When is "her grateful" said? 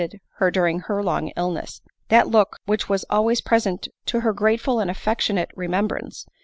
4.21-4.79